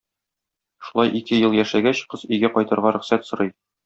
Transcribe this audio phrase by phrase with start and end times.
[0.87, 3.53] Шулай ике ел яшәгәч, кыз өйгә кайтырга рөхсәт сорый.